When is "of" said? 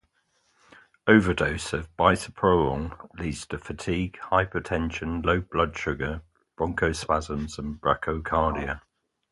1.73-1.95